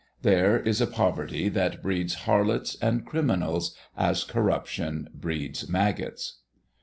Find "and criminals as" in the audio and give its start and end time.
2.81-4.23